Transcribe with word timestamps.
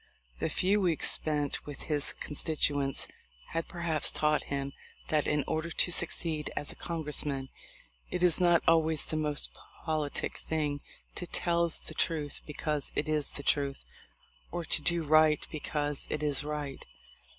The 0.39 0.49
few 0.49 0.81
weeks 0.81 1.11
spent 1.11 1.67
with 1.67 1.83
his 1.83 2.13
constituents 2.13 3.07
had 3.49 3.67
perhaps 3.67 4.11
taught 4.11 4.45
him 4.45 4.73
that 5.09 5.27
in 5.27 5.43
order 5.45 5.69
to 5.69 5.91
succeed 5.91 6.51
as 6.57 6.71
a 6.71 6.75
Congress 6.75 7.23
man 7.23 7.49
it 8.09 8.23
is 8.23 8.41
not 8.41 8.63
always 8.67 9.05
the 9.05 9.15
most 9.15 9.51
politic 9.85 10.37
thing 10.39 10.81
to 11.13 11.27
tell 11.27 11.69
the 11.85 11.93
truth 11.93 12.41
because 12.47 12.91
it 12.95 13.07
is 13.07 13.29
the 13.29 13.43
truth, 13.43 13.85
or 14.51 14.65
to 14.65 14.81
do 14.81 15.03
right 15.03 15.47
because 15.51 16.07
it 16.09 16.23
is 16.23 16.43
right. 16.43 16.83